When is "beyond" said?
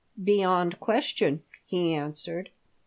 0.29-0.79